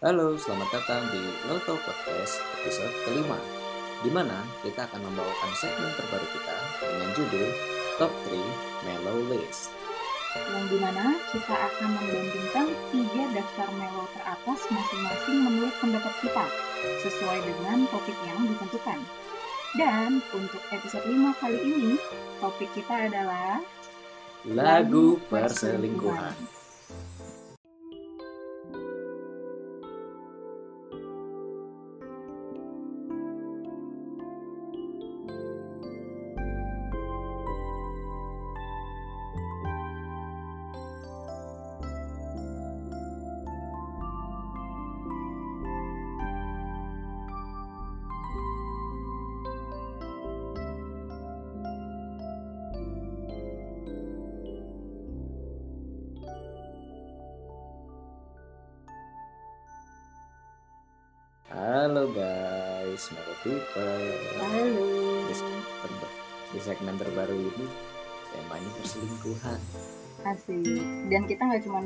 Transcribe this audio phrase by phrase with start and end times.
[0.00, 3.36] Halo, selamat datang di Loto Podcast episode kelima
[4.00, 7.48] di mana kita akan membawakan segmen terbaru kita dengan judul
[8.00, 8.32] Top 3
[8.88, 9.68] Mellow List.
[10.56, 16.46] yang di mana kita akan membandingkan tiga daftar melo teratas masing-masing menurut pendapat kita
[17.04, 19.04] sesuai dengan topik yang ditentukan.
[19.76, 21.92] Dan untuk episode 5 kali ini,
[22.40, 23.60] topik kita adalah
[24.48, 26.59] Lagu perselingkuhan.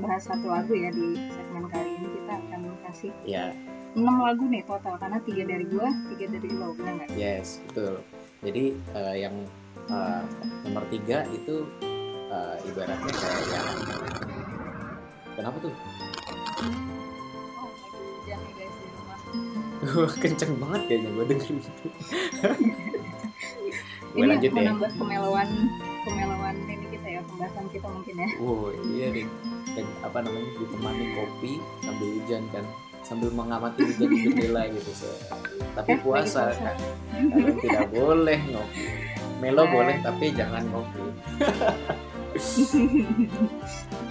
[0.04, 3.56] Bahas satu lagu ya di segmen kali ini, kita akan kasih Ya,
[3.94, 7.08] 6 lagu nih total karena tiga dari gua, tiga dari lo, benar nggak?
[7.16, 8.04] yes, betul.
[8.40, 9.34] Jadi eh, yang
[9.88, 10.22] eh,
[10.62, 11.64] nomor tiga itu
[12.28, 13.68] eh, ibaratnya kayak yang
[15.34, 15.72] kenapa tuh?
[17.56, 17.70] Oh,
[18.28, 20.12] guys di rumah.
[20.20, 21.86] Kenceng banget kayaknya gue dengerin itu.
[24.14, 24.56] gue Ini lanjut ya.
[24.62, 25.48] menambah kemelowan
[26.04, 28.28] kemelowan ini kita ya pembahasan kita mungkin ya.
[28.38, 29.26] Wow, iya deh.
[30.00, 32.64] Apa namanya ditemani kopi sambil hujan kan,
[33.00, 34.90] sambil mengamati hujan di jendela gitu.
[34.92, 35.18] Se-
[35.74, 36.76] Tapi Eh, puasa kan,
[37.58, 38.82] tidak boleh ngopi.
[39.38, 39.68] Melo Eh.
[39.68, 41.02] boleh tapi jangan ngopi.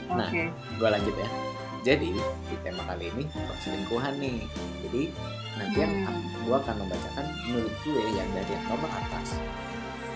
[0.09, 0.29] Nah.
[0.77, 1.27] Gue lanjut ya.
[1.83, 4.47] Jadi di tema kali ini perselingkuhan nih.
[4.81, 5.01] Jadi
[5.53, 6.21] nanti yang Hmm.
[6.39, 9.27] gue akan membacakan menurut gue yang dari yang nomor atas.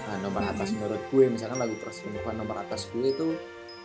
[0.08, 0.52] Nah, nomor Hmm.
[0.54, 3.28] atas menurut gue misalkan lagu perselingkuhan nomor atas gue itu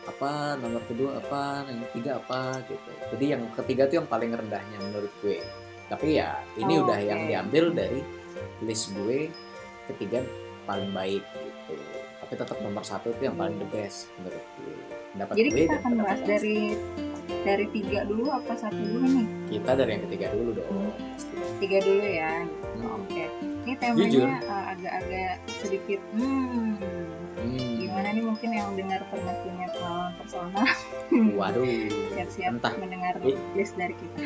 [0.02, 4.78] apa nomor kedua apa yang ketiga apa gitu jadi yang ketiga tuh yang paling rendahnya
[4.82, 5.38] menurut gue
[5.86, 7.06] tapi ya ini Oh, udah oke.
[7.06, 8.00] yang diambil dari
[8.60, 9.30] list gue
[9.86, 10.26] ketiga
[10.64, 11.74] paling baik gitu
[12.18, 14.74] tapi tetap nomor satu tuh yang paling the best menurut gue
[15.12, 16.58] pendapat Jadi gue kita akan bahas dari
[17.42, 19.26] dari tiga dulu apa satu dulu nih?
[19.50, 21.34] kita dari yang ketiga dulu dong pasti.
[21.58, 22.32] Tiga dulu ya.
[22.42, 22.98] Hmm.
[22.98, 23.24] Oke.
[23.62, 24.26] Ini Jujur.
[24.26, 25.32] temanya uh, agak-agak
[25.62, 26.74] sedikit hmm.
[27.38, 27.71] Hmm.
[28.12, 30.66] Nih mungkin yang dengar pernah punya pengalaman personal
[31.32, 31.64] waduh
[32.12, 34.20] siap-siap entah mendengar I- list dari kita.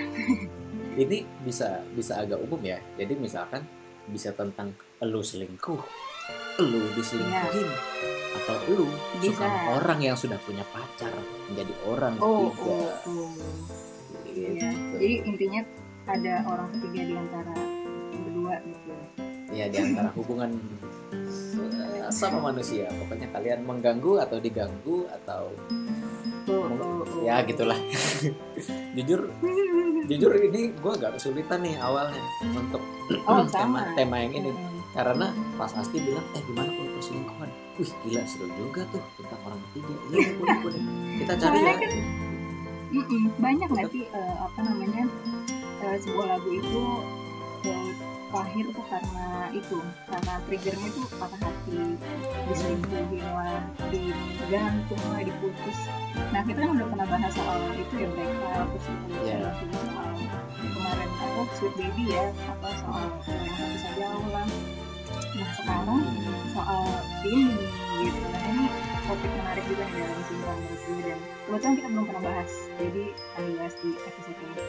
[0.96, 3.62] ini bisa bisa agak umum ya jadi misalkan
[4.06, 5.78] bisa tentang elu selingkuh
[6.58, 7.68] elu diselingkuhin
[8.42, 8.86] atau elu
[9.18, 9.34] Bisa.
[9.38, 11.12] suka orang yang sudah punya pacar
[11.46, 13.30] menjadi orang Oh, ketiga oh, oh.
[14.26, 14.50] Gitu.
[14.56, 14.70] Iya.
[14.98, 15.60] Jadi intinya
[16.06, 17.54] ada orang ketiga di antara
[18.12, 18.92] berdua gitu.
[19.56, 20.52] Ya di antara hubungan
[21.12, 22.92] eh, sama manusia.
[22.92, 25.48] Pokoknya kalian mengganggu atau diganggu atau
[27.24, 27.74] ya gitulah.
[28.96, 29.28] Jujur
[30.06, 32.22] jujur ini gue agak kesulitan nih awalnya
[32.54, 32.80] untuk
[33.26, 33.96] Oh, tema sama.
[33.98, 34.52] tema yang ini.
[34.96, 35.28] Karena
[35.60, 39.92] pas Asti bilang eh gimana kalau perselingkuhan wih gila seru juga tuh tentang orang ketiga.
[40.08, 40.80] Iya boleh boleh.
[41.20, 41.74] Kita cari ya.
[41.76, 45.04] Kan banyak nggak sih eh, apa namanya
[45.84, 46.80] eh, sebuah lagu itu
[48.34, 49.78] lahir tuh karena itu
[50.10, 51.80] karena triggernya tuh patah hati
[52.50, 55.78] diselingkuhin lah digantung lah diputus.
[56.34, 59.38] Nah kita kan udah pernah bahas soal itu ya mereka terus kita udah Iya.
[59.86, 60.10] soal
[60.56, 64.48] kemarin apa sweet baby ya apa soal yang satu saja lah.
[65.36, 66.02] Nah sekarang
[66.52, 66.84] soal
[67.24, 67.54] ini
[68.02, 68.24] gitu.
[68.26, 68.64] Nah ini
[69.06, 73.04] topik menarik juga nih dalam cinta menurut gue dan kebetulan kita belum pernah bahas jadi
[73.38, 74.64] akan bahas di episode ini.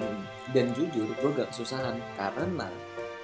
[0.00, 0.24] Hmm.
[0.56, 2.72] dan jujur gue gak kesusahan karena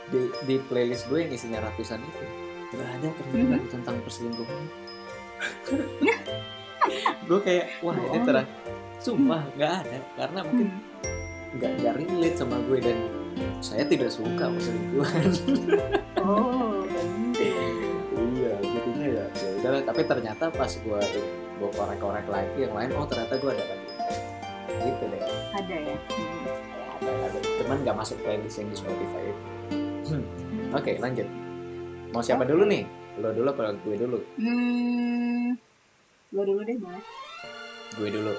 [0.09, 2.25] di, di playlist gue yang isinya ratusan itu.
[2.73, 3.71] Gak ada ternyata Mhm.
[3.71, 4.65] tentang perselingkuhan.
[7.27, 8.49] Gue kayak wah ini terang
[8.97, 9.99] sumpah gak ada.
[10.15, 10.83] Karena mungkin Hmm.
[11.57, 12.99] nggak nggak relate sama gue dan
[13.59, 15.29] saya tidak suka perselingkuhan.
[16.21, 16.85] Oh
[17.35, 18.53] iya.
[18.61, 19.25] Jadinya ya
[19.57, 21.01] ya tapi ternyata pas gue
[21.57, 23.89] gue korek-korek lagi yang lain oh ternyata gue ada lagi.
[24.77, 25.21] Gitu deh.
[25.55, 25.97] Ada ya?
[25.97, 26.47] Hmm.
[26.97, 27.39] ada ada.
[27.63, 29.43] Cuman nggak masuk playlist yang di Spotify itu
[30.07, 30.25] Hmm.
[30.71, 31.27] oke lanjut
[32.15, 32.51] mau siapa Oke.
[32.55, 32.83] dulu nih
[33.19, 35.57] lo dulu apa gue dulu hmm
[36.31, 37.03] gue dulu deh boleh
[37.97, 38.35] gue dulu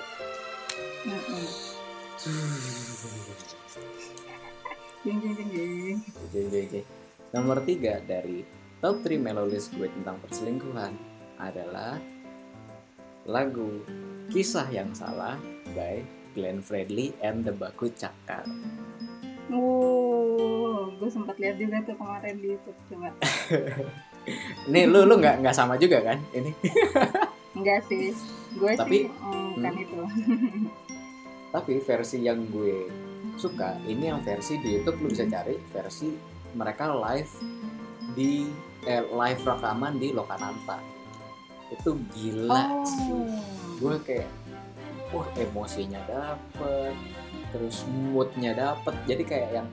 [1.07, 1.45] Mm-mm.
[5.03, 5.17] jeng
[6.51, 6.85] jeng jeng
[7.35, 8.43] nomor tiga dari
[8.79, 10.93] top 3 melodies gue tentang perselingkuhan
[11.41, 11.97] adalah
[13.27, 13.83] lagu
[14.31, 15.39] Kisah Yang Salah
[15.71, 16.03] by
[16.35, 18.43] Glenn Fredly and the Baku Cakar.
[19.47, 20.66] Wow,
[20.97, 23.09] gue sempat lihat juga tuh kemarin di YouTube coba.
[24.67, 26.51] Ini lu lu nggak nggak sama juga kan ini?
[27.57, 28.11] Enggak sih,
[28.59, 29.83] gue Tapi- sih mm, bukan hmm.
[29.87, 30.01] itu.
[31.55, 32.91] Tapi versi yang gue
[33.39, 36.11] suka ini yang versi di YouTube lu bisa cari versi
[36.57, 37.31] mereka live
[38.17, 38.49] di
[38.83, 40.77] eh, live rekaman di Lokananta.
[41.71, 43.11] Itu gila sih.
[43.15, 43.31] Oh,
[43.79, 44.27] Gue kayak
[45.15, 46.93] wah emosinya dapet,
[47.55, 48.93] terus moodnya dapet.
[49.07, 49.67] Jadi kayak yang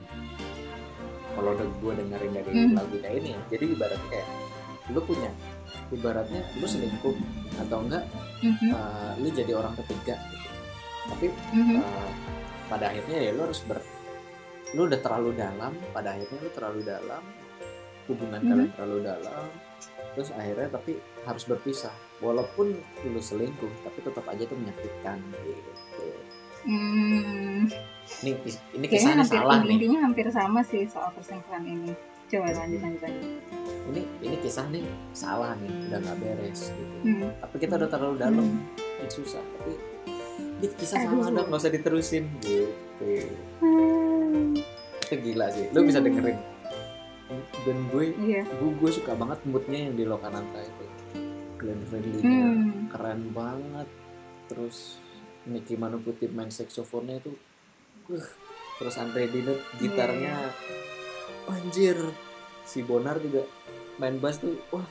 [1.35, 2.73] kalau udah gue dengerin dari Hmm.
[2.73, 4.27] lagu ini, jadi ibaratnya kayak
[4.89, 5.31] lu punya
[5.91, 7.15] ibaratnya lu selingkuh
[7.59, 8.05] atau enggak
[8.41, 10.49] Mhm, uh, lu jadi orang ketiga gitu.
[11.05, 11.75] Tapi mhm.
[11.81, 12.09] uh,
[12.65, 13.81] pada akhirnya ya lu harus ber
[14.73, 17.21] lu udah terlalu dalam pada akhirnya lu terlalu dalam
[18.05, 18.49] hubungan Mhm.
[18.49, 19.45] kalian terlalu dalam
[20.15, 20.91] terus akhirnya tapi
[21.27, 21.91] harus berpisah
[22.23, 22.71] walaupun
[23.03, 25.71] lu selingkuh tapi tetap aja itu menyakitkan gitu
[26.65, 27.69] Hmm,
[28.21, 28.31] ini
[28.73, 31.93] ini kisahnya hampir salah nih intinya hampir sama sih soal perselingkuhan ini.
[32.25, 33.29] Coba lanjut lanjut lanjut.
[33.85, 34.81] ini ini kisah nih
[35.11, 37.29] salah nih udah nggak beres gitu Hmm.
[37.37, 38.65] tapi kita udah terlalu dalam Hmm.
[38.97, 39.73] ini susah tapi
[40.57, 41.21] ini kisah Aduh.
[41.21, 43.29] salah dong nggak usah diterusin gitu
[43.61, 44.57] Hmm,
[44.99, 46.33] itu gila sih lu bisa dengerin
[47.61, 48.41] dan gue Iya.
[48.51, 50.85] gue, gue suka banget moodnya yang di Lokananta itu
[51.55, 52.89] Glenn Fredly Hmm.
[52.89, 53.85] keren banget
[54.47, 54.97] terus
[55.45, 57.33] Nicky Manuputih main saksofonnya itu
[58.11, 58.27] uh,
[58.81, 60.51] terus Andre Dinut gitarnya.
[61.49, 61.97] Anjir.
[62.65, 63.45] Si Bonar juga
[64.01, 64.85] main bass tuh wah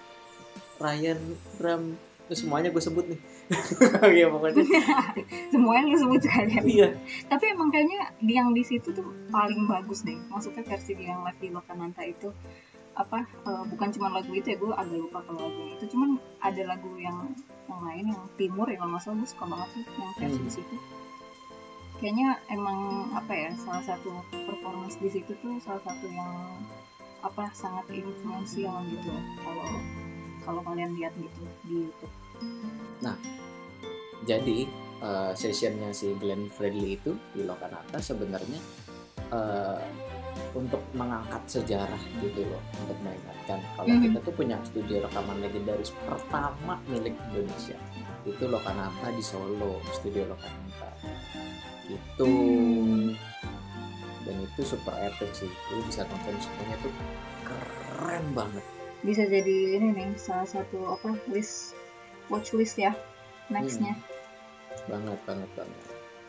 [0.78, 1.18] Ryan
[1.58, 3.20] drum terus semuanya gue sebut nih.
[4.24, 4.64] Ya pokoknya.
[5.52, 6.64] Semuanya lu sebut sekalian.
[6.64, 6.88] iya.
[7.28, 10.16] Tapi emang kayaknya yang di situ tuh paling bagus deh.
[10.32, 12.32] Maksudnya versi yang live di Lokananta itu
[12.94, 15.84] apa eh, bukan cuma lagu itu ya gue agak lupa kalau lagu itu.
[15.92, 17.36] Cuman ada lagu yang
[17.68, 20.46] yang lain yang timur ya kalau nggak salah gue suka banget tuh yang versi Hmm.
[20.46, 20.76] di situ
[21.94, 22.80] kayaknya emang
[23.14, 24.10] apa ya salah satu
[24.44, 26.32] performance di situ tuh salah satu yang
[27.24, 29.68] apa sangat influensial gitu kalau
[30.44, 32.14] kalau kalian lihat gitu di YouTube
[34.24, 34.58] jadi
[35.00, 38.60] eh, sessionnya si Glenn Fredly itu di Lokananta sebenarnya
[39.32, 39.80] eh,
[40.54, 44.02] untuk mengangkat sejarah gitu loh untuk mengingatkan kalau Mhm.
[44.06, 47.78] kita tuh punya studio rekaman legendaris pertama milik Indonesia.
[48.24, 50.90] Itu Lokananta di Solo studio Lokananta.
[51.84, 52.24] Gitu.
[52.24, 53.12] Hmm.
[54.24, 55.52] dan itu super epic sih.
[55.68, 56.92] Lu bisa nonton semuanya tuh
[57.44, 58.64] keren banget.
[59.04, 61.76] Bisa jadi ini nih salah satu apa list
[62.32, 62.96] watch list ya
[63.52, 63.92] nextnya.
[64.88, 65.82] Banget banget banget.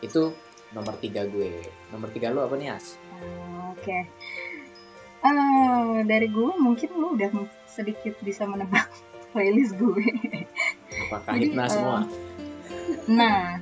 [0.04, 0.36] Itu
[0.76, 1.64] nomor tiga gue.
[1.88, 3.00] Nomor tiga lu apa nih As?
[3.74, 3.98] Oke.
[5.26, 7.30] Eh, dari gue mungkin lu udah
[7.66, 8.86] sedikit bisa menebak
[9.32, 10.06] playlist gue.
[11.08, 12.00] Apakah Jadi, Hipna eh, semua?
[13.06, 13.58] Nah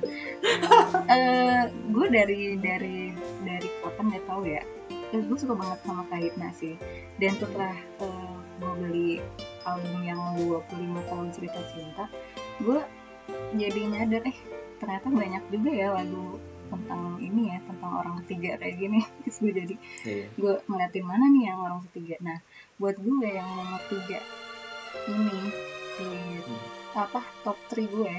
[1.09, 4.63] eh gue dari dari dari kapan nggak tahu ya.
[5.13, 6.77] Eh, gue suka banget sama Kahitna sih.
[7.17, 9.09] Dan setelah eh, gue beli
[9.65, 12.05] album yang 25 tahun cerita cinta
[12.63, 12.79] gue
[13.57, 14.37] jadi nyadar eh
[14.79, 18.99] ternyata banyak juga ya lagu tentang ini ya tentang orang ketiga kayak gini.
[19.21, 20.25] Terus gue jadi Iya.
[20.33, 22.15] gue ngeliatin mana nih yang orang ketiga?
[22.21, 22.37] Nah
[22.75, 24.19] buat gue yang nomor tiga
[25.05, 25.39] ini
[25.95, 26.09] di
[26.93, 28.15] apa top 3 gue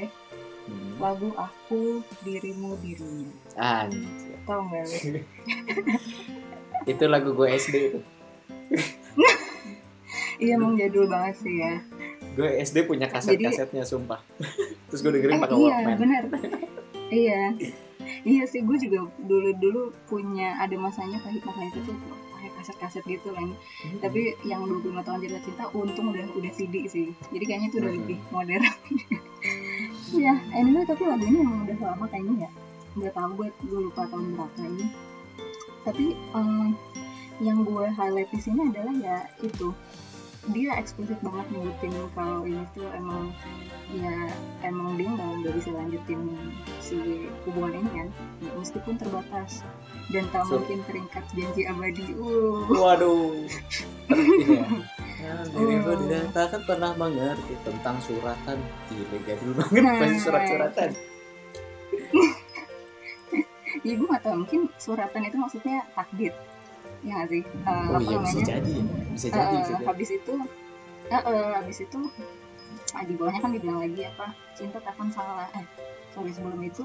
[0.67, 0.99] Hmm.
[0.99, 3.31] lagu aku dirimu dirinya.
[3.55, 4.03] Anjir.
[4.43, 5.23] tau gak lu?
[6.91, 8.01] Itu lagu gue SD itu.
[10.37, 11.81] Iya emang jadul banget sih ya.
[12.35, 14.21] Gue SD punya kaset-kasetnya sumpah.
[14.91, 15.97] Terus gue dengerin eh pakai iya Walkman.
[15.97, 16.23] benar
[17.09, 17.43] iya
[18.27, 21.95] iya sih gue juga dulu dulu punya ada masanya kahit kahit itu tuh
[22.35, 23.55] pakai kaset-kaset gitu kan.
[23.55, 23.99] Hmm.
[24.03, 27.15] tapi yang 25 tahun cerita cinta untung udah udah CD sih.
[27.31, 27.99] Jadi kayaknya itu udah Mhm.
[28.03, 28.65] lebih modern.
[30.11, 32.51] Iya, anyway tapi lagu ini emang udah lama kayaknya ya.
[32.97, 34.87] Nggak tahu gue gue lupa tahun berapa ini.
[35.87, 36.05] Tapi
[36.35, 36.75] em,
[37.39, 39.71] yang gue highlight di sini adalah ya itu
[40.47, 43.35] dia eksplisit banget nyebutin kalau ini tuh emang
[43.91, 44.15] ya
[44.63, 46.21] emang dia nggak nggak bisa lanjutin
[46.79, 46.97] si
[47.43, 48.09] hubungan ini kan
[48.55, 49.67] meskipun terbatas.
[50.07, 52.15] Dan tak So- mungkin terikat janji abadi.
[52.15, 52.63] Uh.
[52.71, 53.43] Waduh.
[54.07, 54.65] Terus ini ya
[55.27, 55.99] Nah, dirimu Oh.
[56.07, 58.59] tidak takkan pernah mengerti tentang suratan.
[58.87, 59.95] Gila gadul banget Nah.
[59.99, 60.91] pasti surat-suratan.
[63.85, 64.35] Ya gue nggak tahu.
[64.41, 66.33] Mungkin suratan itu maksudnya takdir
[67.03, 67.43] ya nggak sih?
[67.43, 68.49] Eh, oh apa iya bisa namanya?
[68.53, 68.77] jadi.
[69.13, 69.85] Bisa jadi Eh, bisa jadi.
[69.85, 70.35] habis itu
[71.07, 72.01] eh, eh, habis itu
[72.93, 74.27] ah, di bawahnya kan dibilang lagi apa?
[74.55, 75.49] Cinta takkan salah.
[75.53, 75.67] Eh
[76.13, 76.85] sorry sebelum itu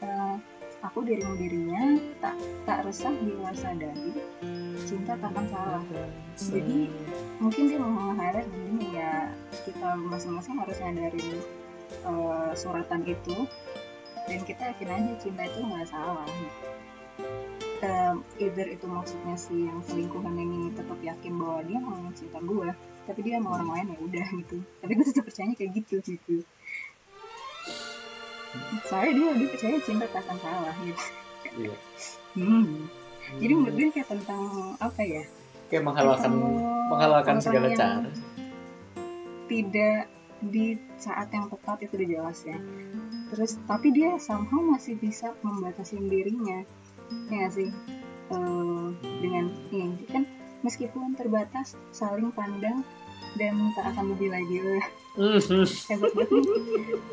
[0.00, 0.34] eh,
[0.82, 1.82] aku dirimu dirinya
[2.18, 2.34] tak
[2.64, 4.10] tak resah bila sadari.
[4.82, 5.82] Cinta takkan salah.
[6.34, 6.90] Jadi
[7.38, 9.30] mungkin dia mau meng-highlight begini ya
[9.62, 11.38] kita masing-masing harus nyadarin
[12.06, 13.46] eh, suratan itu.
[14.22, 16.22] Dan kita yakin aja cinta itu nggak salah
[17.82, 22.70] um, either itu maksudnya si yang selingkuhan ini tetap yakin bahwa dia mau cinta gue
[23.02, 24.56] tapi dia sama orang lain ya udah gitu.
[24.78, 26.46] Tapi gue tetap percaya kayak gitu gitu
[28.86, 31.04] soalnya dia dia percaya cinta tak akan salah gitu
[31.56, 31.76] iya.
[32.36, 32.88] Hmm.
[33.40, 34.44] jadi menurut gue kayak tentang
[34.80, 35.24] apa ya?
[35.72, 36.32] Kayak menghalalkan
[36.92, 38.08] menghalalkan segala cara.
[39.48, 40.08] tidak
[40.44, 42.58] di saat yang tepat itu udah jelas ya.
[43.32, 46.64] Terus tapi dia somehow masih bisa membatasi dirinya
[47.28, 47.68] ya nggak sih?
[48.28, 48.86] Eh,
[49.20, 50.22] dengan ini kan
[50.60, 52.80] meskipun terbatas saling pandang
[53.34, 54.80] dan tak akan lebih lagi Eh,
[55.14, 55.64] Mhm.
[55.90, 56.44] hebat banget.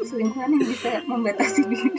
[0.02, 1.92] Selingkuhan yang bisa membatasi diri.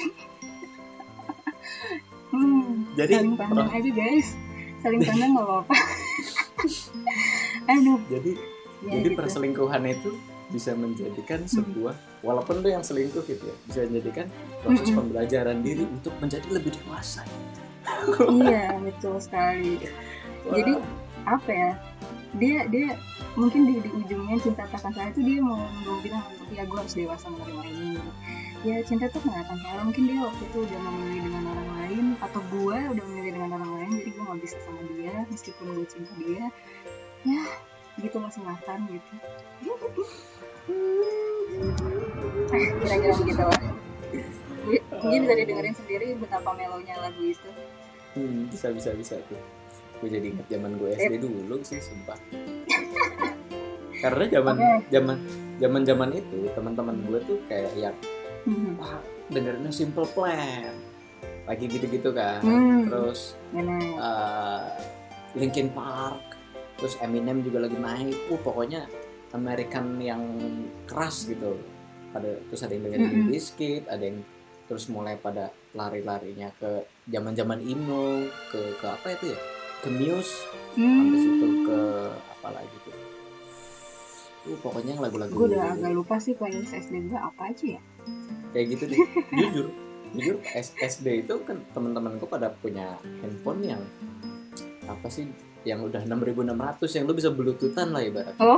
[2.31, 4.29] Hmm, Jadi, saling pandang pro- aja guys.
[4.81, 5.75] Saling pandang nggak apa-apa.
[7.69, 7.99] Aduh.
[8.09, 8.33] Jadi
[8.81, 9.19] ya jadi gitu.
[9.19, 10.11] perselingkuhan itu
[10.49, 14.27] bisa menjadikan sebuah walaupun lu yang selingkuh gitu ya bisa menjadikan
[14.59, 14.99] proses Mm-mm.
[14.99, 17.23] pembelajaran diri untuk menjadi lebih dewasa
[18.43, 19.81] iya betul sekali.
[20.49, 20.75] Jadi,
[21.25, 21.71] apa ya?
[22.39, 22.95] Dia dia
[23.35, 26.23] mungkin di, di ujungnya cinta takkan salah itu dia mau mau bilang
[26.55, 27.99] ya gue harus dewasa menerima ini.
[28.63, 29.83] Ya cinta tuh nggak akan salah.
[29.87, 33.73] Mungkin dia waktu itu udah memilih dengan orang lain atau gue udah memilih dengan orang
[33.83, 36.45] lain jadi gue nggak bisa sama dia meskipun gue cinta dia.
[37.27, 37.43] Ya
[38.01, 39.15] gitu masih makan gitu.
[42.51, 43.63] Eh, kira-kira begitu lah.
[45.01, 47.51] Mungkin bisa didengerin sendiri betapa melonya lagu itu
[48.15, 49.39] Hmm, bisa bisa bisa tuh.
[50.01, 52.19] Gue jadi ingat zaman gue SD dulu sih sumpah.
[54.01, 54.57] Karena zaman
[54.89, 55.17] zaman
[55.61, 57.97] zaman zaman itu teman-teman gue tuh kayak yang
[58.41, 58.73] Hmm.
[58.81, 58.97] wah
[59.29, 60.73] dengerinnya Simple Plan.
[61.45, 62.41] Lagi gitu-gitu kan.
[62.41, 62.89] Hmm.
[62.89, 63.37] terus
[64.01, 64.65] uh,
[65.37, 66.41] Linkin Park
[66.81, 68.17] terus Eminem juga lagi naik.
[68.33, 68.89] Uh pokoknya
[69.37, 70.25] American yang
[70.89, 71.61] keras gitu.
[72.11, 73.17] Pada terus ada yang dengerin Mm-mm.
[73.29, 74.19] Limp Bizkit ada yang
[74.67, 79.39] terus mulai pada lari-larinya ke zaman-zaman emo ke ke apa itu ya?
[79.81, 80.35] Ke Muse
[80.77, 81.81] habis itu ke
[82.13, 82.95] apa lagi tuh?
[84.41, 87.81] Uh pokoknya yang lagu-lagu gue udah agak lupa sih playlist SD gue apa aja ya.
[88.51, 89.01] Kayak gitu deh.
[89.39, 89.67] Jujur
[90.11, 90.37] jujur
[90.75, 93.83] SD itu kan teman-temanku pada punya handphone yang
[94.85, 95.29] apa sih?
[95.63, 98.57] Yang udah 6600 yang lu bisa bluetoothan lah ibarat Oh.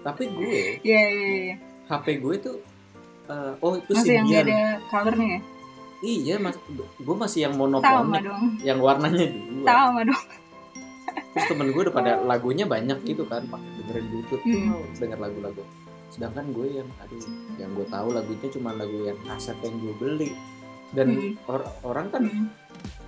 [0.00, 1.56] tapi gue Iya iya iya.
[1.84, 2.56] HP gue tuh
[3.26, 5.40] eh, oh itu masih yang nggak Symbian ada colornya ya
[6.00, 6.56] iya mas
[6.96, 7.54] gue masih yang
[8.20, 8.44] dong.
[8.60, 9.64] Yang warnanya dua.
[9.64, 10.24] Sama dong.
[11.30, 14.82] Terus temen gue udah pada lagunya banyak gitu kan pakai dengerin bluetooth Hmm.
[14.96, 15.62] denger lagu-lagu.
[16.10, 17.22] Sedangkan gue yang aduh
[17.56, 20.30] yang gue tahu lagunya cuma lagu yang kaset yang gue beli.
[20.90, 21.34] Dan Hmm.
[21.46, 22.48] or- orang kan Hmm.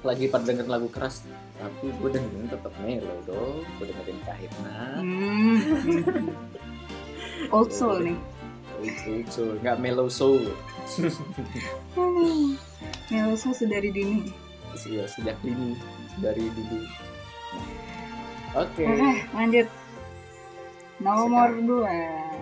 [0.03, 3.63] lagi pada denger lagu keras tapi gue dengerin tetap melo dong.
[3.79, 5.57] Gue dengerin kahitna Hmm.
[7.55, 8.19] old soul nih
[8.83, 10.43] old old soul nggak mellow soul.
[13.13, 14.33] Melo soul sedari dini.
[14.73, 15.79] Iya, sejak dini.
[16.19, 16.83] Dari dulu.
[18.59, 18.85] Oke.
[18.85, 19.69] Oke lanjut.
[20.99, 21.69] Nomor Sekarang.
[21.69, 21.95] dua.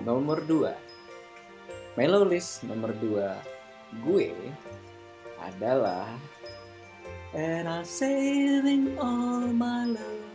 [0.02, 0.72] Nomor dua.
[1.98, 3.36] Mellow list nomor dua.
[4.06, 4.30] Gue
[5.42, 6.06] adalah
[7.34, 10.30] and I'm saving all my love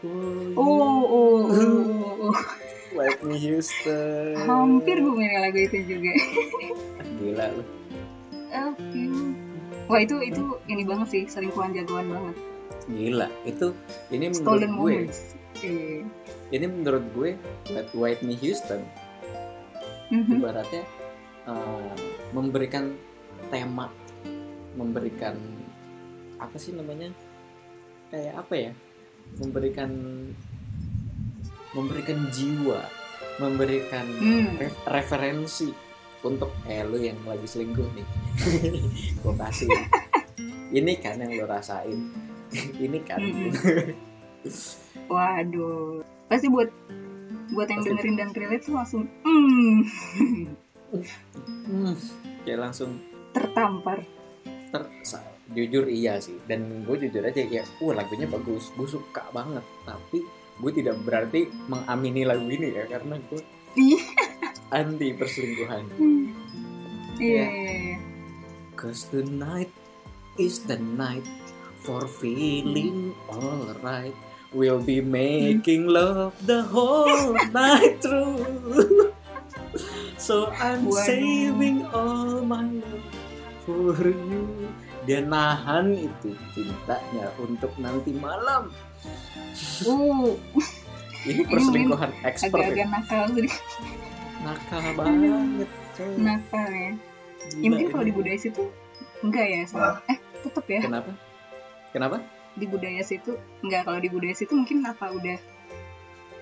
[0.00, 1.91] for you oh, oh, oh, oh, oh.
[3.02, 6.12] Whitney Houston hampir gue milih lagu itu juga
[7.18, 7.64] gila lu
[8.52, 9.02] Oke.
[9.86, 12.36] Wah itu itu ini banget sih selingkuhan jagoan banget.
[12.84, 13.72] gila itu
[14.08, 15.20] ini menurut Stolen gue moments.
[16.50, 17.30] Ini menurut gue
[17.66, 18.84] Whit- Whitney Houston
[20.08, 20.36] Mhm.
[20.36, 20.84] ibaratnya
[21.44, 21.94] eh,
[22.30, 22.92] memberikan
[23.48, 23.88] tema
[24.72, 25.32] memberikan
[26.36, 27.08] apa sih namanya
[28.08, 28.72] kayak apa ya
[29.38, 29.90] memberikan
[31.72, 32.80] memberikan jiwa
[33.34, 34.56] memberikan Hmm.
[34.56, 35.72] re- referensi
[36.20, 38.06] untuk eh lu yang lagi selingkuh nih
[39.20, 39.68] gue kasih
[40.70, 42.12] ini kan yang lo rasain
[42.84, 43.50] ini kan Mm-mm.
[45.08, 46.00] Waduh.
[46.26, 46.68] Pasti buat
[47.50, 47.90] buat yang Pasti.
[47.90, 49.76] dengerin dan relate tuh langsung hmm,
[51.64, 51.96] Hmm,
[52.42, 53.00] kayak langsung
[53.32, 54.04] tertampar.
[54.68, 54.82] ter
[55.50, 60.24] jujur iya sih dan gue jujur aja kayak wah lagunya bagus gue suka banget tapi
[60.62, 63.42] gue tidak berarti mengamini lagu ini ya karena gue
[63.72, 64.04] Iya.
[64.70, 65.84] anti perselingkuhan.
[65.90, 66.04] Iya.
[67.18, 67.44] Iya.
[67.48, 67.96] iya, iya.
[68.72, 69.68] cause tonight
[70.36, 71.26] is the night
[71.82, 74.14] for feeling alright
[74.50, 79.10] we'll be making love the whole night through
[80.16, 83.04] so I'm saving all my love
[83.64, 84.68] for you
[85.02, 88.70] dia nahan itu cintanya untuk nanti malam.
[89.82, 90.38] Uh,
[91.26, 92.70] ini perselingkuhan expert ya.
[92.70, 93.50] agak-agak nakal sih.
[94.42, 96.12] nakal banget coy.
[96.18, 96.92] Nakal ya.
[97.42, 98.62] Ya Gila mungkin kalau di budaya situ
[99.26, 100.80] enggak ya sama eh tetep ya.
[100.86, 101.10] Kenapa?
[101.90, 102.16] Kenapa?
[102.54, 103.32] Di budaya situ
[103.66, 103.82] enggak.
[103.86, 105.38] Kalau di budaya situ mungkin apa udah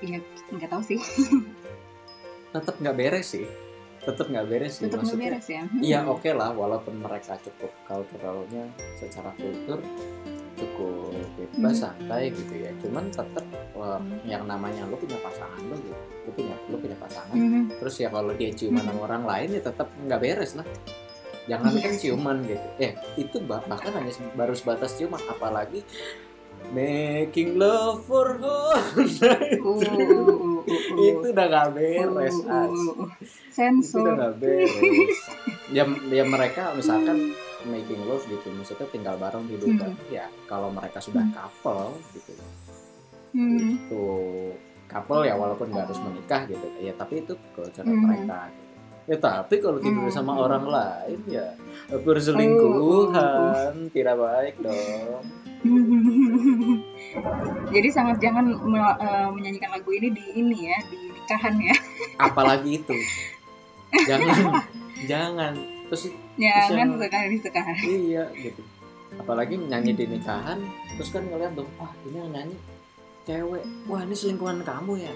[0.05, 0.21] ya
[0.52, 1.00] nggak tahu sih.
[2.52, 3.70] Tetap nggak beres sih
[4.11, 5.62] tetap nggak beres sih tetap maksudnya beres ya?
[5.79, 8.64] Iya oke lah walaupun mereka cukup culturalnya
[8.95, 9.79] secara kultur
[10.55, 11.83] cukup bebas Hmm.
[11.87, 12.71] santai gitu ya.
[12.79, 13.47] Cuman tetap
[14.23, 17.33] yang namanya lu punya pasangan lu gitu lu punya lu punya pasangan.
[17.33, 17.62] Mhm.
[17.81, 20.67] terus ya kalau dia ciuman sama orang lain ya tetap nggak beres lah.
[21.49, 22.67] Jangan kan ciuman gitu.
[22.76, 25.81] Eh itu bah- bahkan hanya baru sebatas ciuman apalagi
[26.71, 29.05] making love for her Uh,
[29.59, 30.59] uh, uh, uh.
[31.09, 32.71] itu udah nggak beres Uh, uh, As.
[32.71, 33.09] uh, uh.
[33.11, 35.19] itu sensor udah nggak beres
[35.71, 39.76] ya, ya mereka misalkan making love gitu maksudnya tinggal bareng Hmm.
[39.76, 41.35] bareng ya kalau mereka sudah Hmm.
[41.35, 42.33] couple gitu
[43.31, 43.76] Hmm.
[43.76, 44.07] itu
[44.87, 48.05] couple ya walaupun nggak harus menikah gitu ya tapi itu culture Hmm.
[48.05, 48.69] mereka gitu.
[49.07, 50.14] ya tapi kalau tidur Hmm.
[50.14, 51.47] sama orang lain ya
[52.00, 55.23] perselingkuhan tidak baik dong
[57.71, 61.75] Jadi sangat jangan me- eh, menyanyikan lagu ini di ini ya di nikahan ya.
[62.21, 62.95] apalagi itu
[64.05, 64.37] jangan
[65.11, 65.52] jangan
[65.87, 66.02] terus
[66.35, 67.83] Jangan yang- sekali sekali.
[68.07, 68.61] iya gitu
[69.12, 70.57] apalagi nyanyi di nikahan
[70.95, 72.57] terus kan ngeliat dong wah ini yang nyanyi
[73.23, 75.12] cewek wah ini selingkuhan kamu ya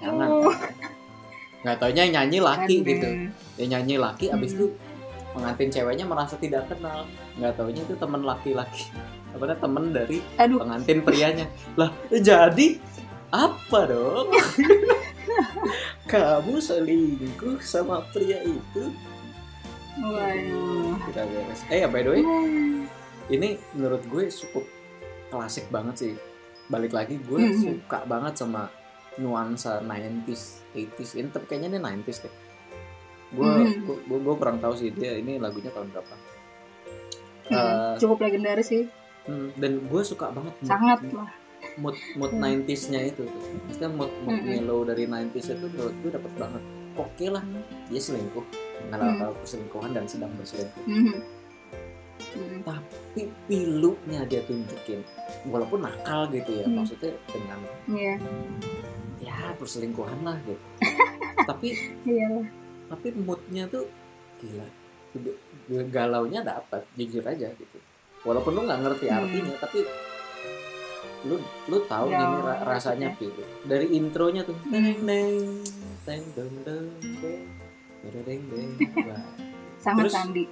[0.00, 0.52] jangan Oh.
[1.60, 2.88] nggak taunya yang nyanyi laki Aduh.
[2.88, 3.08] gitu
[3.56, 4.56] ya nyanyi laki abis Hmm.
[4.56, 4.66] itu
[5.30, 7.06] pengantin ceweknya merasa tidak kenal
[7.36, 8.90] nggak taunya itu teman laki-laki
[9.30, 10.58] apa namanya, temen dari Aduh.
[10.58, 12.66] pengantin prianya lah jadi
[13.30, 14.28] apa dong
[16.10, 18.90] kamu selingkuh sama pria itu
[19.96, 20.96] Waduh.
[21.04, 22.22] kita beres eh ya by the way
[23.28, 24.64] ini menurut gue cukup
[25.28, 26.12] klasik banget sih
[26.66, 27.58] balik lagi gue Mhm.
[27.60, 28.66] suka banget sama
[29.16, 32.34] nuansa 90s 80s ini tapi kayaknya ini 90s deh
[33.30, 33.86] gue Mhm.
[33.86, 36.14] gue, gue, kurang tahu sih dia ini lagunya tahun berapa
[37.42, 38.86] Hmm, Eh, Cukup legendaris sih.
[39.24, 41.30] Hmm, dan gue suka banget mood, Sangat lah.
[41.76, 42.40] mood mood Hmm.
[42.62, 43.42] 90s-nya itu tuh.
[43.62, 44.46] maksudnya mood, mood Mhm.
[44.50, 46.62] mellow dari 90s itu menurut gue dapet banget
[46.94, 47.44] oke lah
[47.86, 48.46] dia selingkuh
[48.82, 49.36] nggak Hmm.
[49.36, 51.14] perselingkuhan dan sedang berselingkuh Mhm.
[52.30, 52.58] Mhm.
[52.62, 55.00] tapi pilunya dia tunjukin
[55.44, 56.76] walaupun nakal gitu ya Hmm.
[56.78, 58.14] maksudnya dengan Iya.
[59.20, 60.60] ya perselingkuhan lah gitu
[61.48, 62.44] tapi Iya.
[62.86, 63.84] tapi moodnya tuh
[64.38, 64.66] gila
[65.86, 67.78] galaunya dapat jujur aja gitu
[68.22, 69.18] walaupun lu nggak ngerti Hmm.
[69.18, 69.78] artinya tapi
[71.22, 74.56] lu lu tahu Ya, ini ra- rasanya pilu dari intronya tuh.
[74.56, 75.60] Hmm.
[76.02, 76.86] teng teng teng
[77.20, 77.42] deng
[78.16, 78.70] deng deng.
[79.76, 80.44] Sangat Terus- sandi.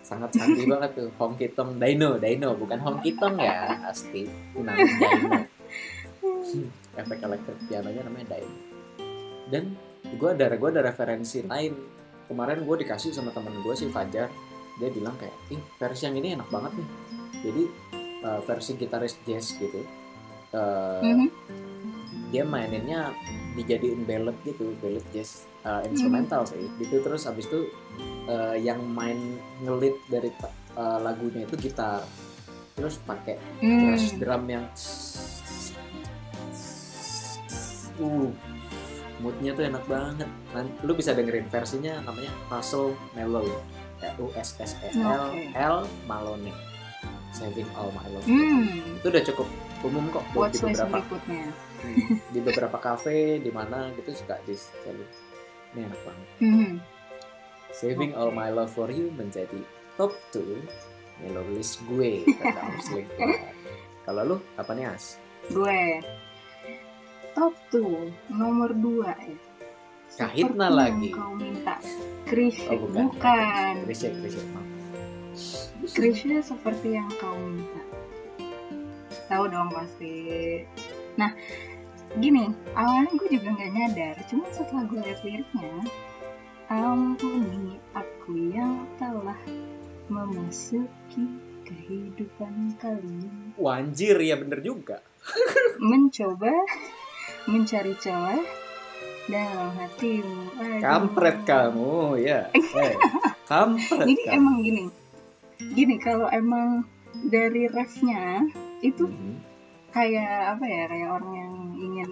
[0.00, 1.08] sangat sandi banget tuh.
[1.16, 5.42] Hong Kitong Dino Dino bukan Hong Kitong ya pasti namanya Dino
[6.94, 8.52] efek elektrik pianonya namanya Dino
[9.46, 9.64] dan
[10.06, 11.74] gue ada gue ada referensi lain.
[12.24, 14.30] Kemarin gue dikasih sama temen gue si Fajar.
[14.74, 16.88] Dia bilang kayak ih versi yang ini enak banget nih
[17.44, 17.62] jadi
[18.24, 19.84] eh, versi gitaris jazz gitu
[20.54, 21.28] Eh, Mhm.
[22.30, 23.10] dia maininnya
[23.58, 27.70] dijadiin ballad gitu ballad jazz uh, instrumental sih gitu terus abis itu
[28.26, 30.30] uh, yang main ngelit dari
[30.74, 32.06] uh, lagunya itu gitar
[32.74, 33.94] terus pakai Hmm.
[33.94, 34.66] bass drum yang
[37.98, 38.30] uh
[39.22, 43.46] moodnya tuh enak banget Nanti, lu bisa dengerin versinya namanya Russell Mellow
[44.02, 45.30] ya, U S S E L.
[45.54, 45.76] L
[46.06, 46.73] Malone
[47.34, 48.70] Saving All My Love Hmm.
[48.94, 49.48] itu udah cukup
[49.82, 51.44] umum kok buat di Watch list beberapa berikutnya.
[51.76, 55.10] Hmm, di beberapa kafe di mana gitu suka di setelin.
[55.68, 56.72] ini enak banget Mhm.
[57.70, 59.58] saving all my love for you menjadi
[59.92, 60.62] top 2
[61.20, 62.22] mellow list gue
[62.80, 63.50] selingkuhan
[64.02, 65.98] kalau lu apa nih as Gue
[67.34, 69.18] top 2 nomor 2 ya.
[70.14, 71.10] Kahitna lagi.
[71.10, 71.74] Kau minta.
[72.24, 73.10] Krisya Oh, bukan.
[73.10, 73.74] bukan.
[73.84, 74.66] Krisya Krisya maaf
[75.84, 77.82] Krisya seperti yang kau minta.
[79.28, 80.12] Tahu dong pasti.
[81.18, 81.30] Nah,
[82.18, 85.74] gini, awalnya gue juga nggak nyadar, cuma setelah gue lihat liriknya,
[86.70, 89.38] ampuni aku yang telah
[90.06, 91.26] memasuki
[91.64, 95.00] kehidupan kalian, Wanjir ya bener juga
[95.80, 96.52] mencoba
[97.48, 98.44] mencari celah
[99.24, 100.40] dalam hatimu.
[100.60, 100.80] Aduh.
[100.84, 102.52] kampret kamu ya
[102.84, 102.94] eh,
[103.48, 104.82] kampret Jadi kamu emang gini,
[105.60, 106.82] gini kalau emang
[107.30, 108.42] dari refnya
[108.80, 109.34] itu Mhm.
[109.90, 112.10] kayak apa ya kayak orang yang ingin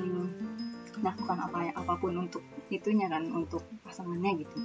[1.02, 2.38] melakukan apa ya apa pun untuk
[2.70, 4.56] itunya kan untuk pasangannya gitu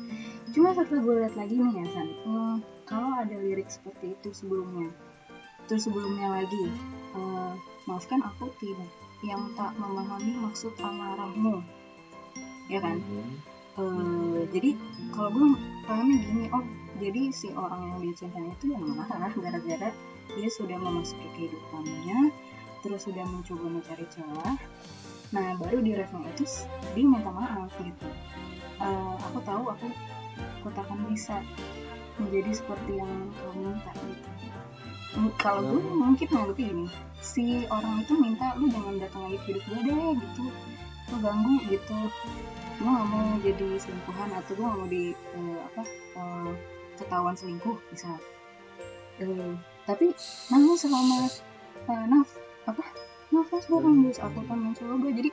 [0.53, 4.93] cuma setelah gue lihat lagi nih ya San eh, kalau ada lirik seperti itu sebelumnya
[5.65, 6.63] terus sebelumnya lagi
[7.17, 7.51] eh,
[7.89, 8.91] maafkan aku tidak
[9.25, 11.65] yang tak memahami maksud amarahmu
[12.69, 13.56] ya kan Mhm.
[13.77, 14.73] Eh, jadi
[15.13, 15.47] kalau gue
[15.85, 16.65] pahamnya gini oh
[16.97, 19.89] jadi si orang yang dia cintai itu yang marah gara-gara
[20.33, 22.33] dia sudah memasuki kehidupannya
[22.81, 24.57] terus sudah mencoba mencari celah.
[25.29, 26.43] Nah baru di level itu
[26.97, 28.09] dia minta maaf gitu.
[28.81, 29.87] Eh, aku tahu aku
[30.61, 31.37] aku tak akan bisa
[32.17, 34.29] menjadi seperti yang kau minta gitu.
[35.21, 36.13] M- kalau gue Hmm.
[36.13, 36.85] mungkin nganggepnya gini
[37.21, 40.43] si orang itu minta lu jangan datang lagi ke hidup gue deh gitu.
[41.13, 41.97] Lu ganggu gitu
[42.77, 45.83] gue gak mau jadi selingkuhan atau gue gak mau di eh, apa
[46.17, 46.51] eh,
[46.97, 48.09] ketahuan selingkuh bisa.
[49.17, 49.53] Eh,
[49.89, 50.13] tapi
[50.53, 51.31] nangis selama
[51.87, 52.29] uh, naf
[52.67, 52.83] apa
[53.31, 55.31] nafas bareng terus aku akan mencoba jadi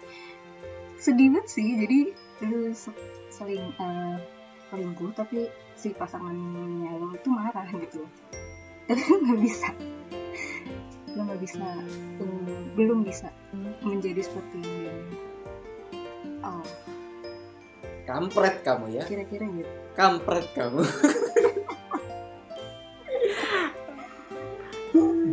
[0.96, 1.68] sedih banget sih.
[1.84, 1.98] Jadi
[2.72, 4.16] se- seling eh,
[4.72, 8.08] selingkuh tapi si pasangannya lo itu marah gitu.
[8.88, 9.68] Tapi nggak bisa.
[11.12, 11.66] Lo nggak bisa
[12.24, 13.28] eh, belum bisa
[13.84, 14.64] menjadi seperti
[16.44, 16.64] oh
[18.04, 19.04] kampret kamu ya.
[19.08, 19.70] Kira-kira gitu.
[19.96, 20.84] Kampret kamu.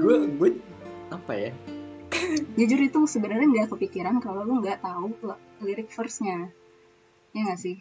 [0.02, 0.50] Gue gue
[1.14, 1.52] apa ya?
[2.58, 6.50] Jujur itu sebenarnya nggak kepikiran kalau lo nggak tahu li- lirik verse-nya.
[7.36, 7.78] Ya nggak sih?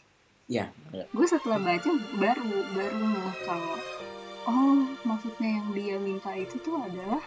[0.50, 3.78] Ya gue setelah baca baru baru ngeh kalau
[4.50, 7.22] oh maksudnya yang dia minta itu tuh adalah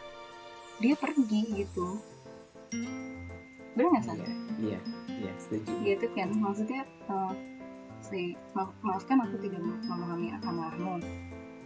[0.83, 1.97] dia pergi gitu.
[3.73, 4.27] Bener nggak sih iya
[4.59, 4.79] iya
[5.23, 5.71] iya setuju.
[5.87, 6.29] Gitu kan?
[6.35, 7.31] Maksudnya eh,
[8.55, 10.99] maaf, maafkan aku tidak memahami amarahmu.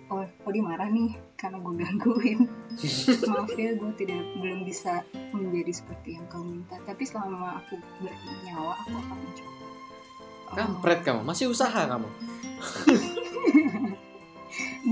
[0.08, 1.20] Oh oh dia marah nih?
[1.36, 2.48] Karena gue gangguin.
[3.32, 5.04] Maaf ya gue tidak belum bisa
[5.36, 6.80] menjadi seperti yang kau minta.
[6.88, 9.56] Tapi selama aku bernyawa aku akan mencoba.
[10.48, 11.22] Oh, kampret kamu.
[11.28, 12.08] Masih usaha kamu.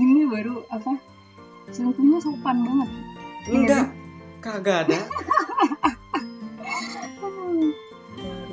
[0.04, 1.00] Ini baru apa?
[1.72, 2.90] Selingkuhnya sopan banget.
[3.48, 3.56] Iya.
[3.56, 3.86] enggak.
[4.44, 5.00] kagak ada.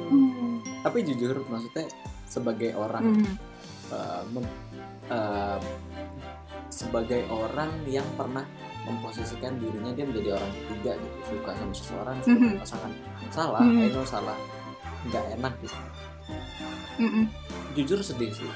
[0.07, 0.63] Hmm.
[0.87, 1.91] tapi jujur maksudnya
[2.33, 3.35] sebagai orang Hmm.
[3.89, 4.57] uh, mem-
[5.07, 5.61] uh,
[6.67, 8.41] sebagai orang yang pernah
[8.83, 12.57] memposisikan dirinya dia menjadi orang ketiga gitu suka sama seseorang suka Mhm.
[12.57, 12.91] pasangan
[13.29, 13.79] salah Mhm.
[13.79, 14.37] I know salah
[15.05, 15.77] nggak enak gitu
[16.95, 17.25] Mm-mm.
[17.73, 18.49] jujur sedih sih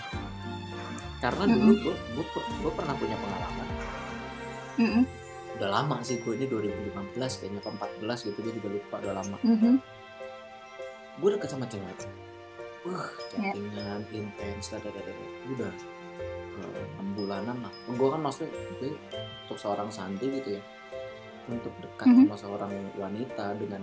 [1.17, 1.53] karena Mhm.
[1.55, 1.95] dulu gue
[2.35, 3.67] gue pernah punya pengalaman
[4.77, 5.03] Mm-mm.
[5.55, 9.37] udah lama sih gue ini 2015 kayaknya ke 14 gitu gue juga lupa udah lama
[9.41, 9.73] Mhm.
[11.17, 11.97] gue deket sama cewek
[12.87, 13.51] Ya.
[13.53, 15.25] chattingan intens dadadadada.
[15.47, 15.73] udah
[16.57, 18.91] eh, enam bulanan lah gue kan maksudnya gue
[19.45, 20.61] untuk seorang Santi gitu ya
[21.47, 22.23] untuk dekat Mhm.
[22.25, 23.81] sama seorang wanita dengan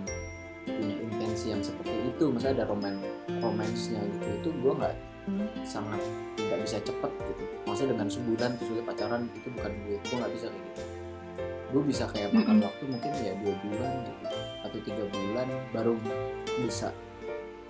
[0.61, 2.97] punya intensi yang seperti itu masa ada roman
[3.31, 4.95] romansnya gitu itu gue nggak
[5.63, 6.01] sangat
[6.35, 10.47] tidak bisa cepet gitu maksudnya dengan sebulan terus pacaran itu bukan gue gue nggak bisa
[10.47, 10.83] kayak gitu
[11.65, 12.65] gue bisa kayak makan Mhm.
[12.65, 14.25] waktu mungkin ya dua bulan gitu
[14.61, 15.93] atau tiga bulan baru
[16.59, 16.87] bisa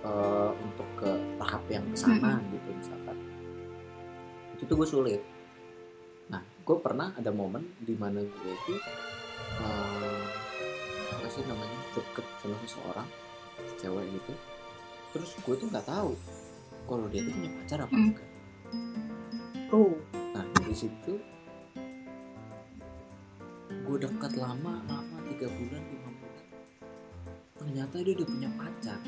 [0.04, 3.16] eh, untuk ke tahap yang sana gitu misalkan.
[4.56, 5.22] Itu tuh gue sulit.
[6.32, 8.74] Nah gue pernah ada momen di mana gue itu
[9.62, 10.24] eh,
[11.16, 13.08] apa sih namanya deket sama seseorang
[13.78, 14.32] cewek gitu.
[15.16, 16.12] Terus gue tuh nggak tahu
[16.86, 18.04] kalau dia tuh punya pacar apa Hmm.
[18.12, 18.28] enggak.
[19.74, 19.92] Oh.
[20.36, 21.14] Nah dari situ
[23.86, 26.46] gue dekat lama lama tiga bulan lima bulan.
[27.56, 28.98] Ternyata dia udah punya pacar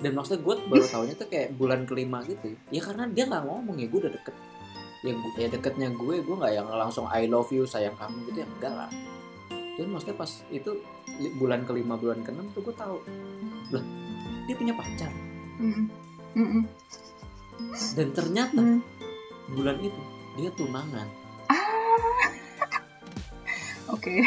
[0.00, 2.80] dan maksudnya gue baru tahunya tuh kayak bulan kelima gitu ya.
[2.80, 4.34] Karena dia nggak ngomong ya gue udah deket.
[5.02, 8.46] Ya, ya deketnya gue gue nggak yang langsung I love you sayang kamu gitu ya
[8.46, 8.90] enggak lah.
[9.76, 10.70] Dan maksudnya pas itu
[11.36, 13.02] bulan kelima bulan keenam tuh gue tahu
[13.74, 13.84] lah
[14.46, 15.12] dia punya pacar.
[15.60, 15.86] Mm-mm.
[16.32, 16.64] Mm-mm.
[17.94, 18.80] dan ternyata Mm.
[19.52, 20.00] bulan itu
[20.40, 21.06] dia tunangan.
[23.94, 24.24] Oke.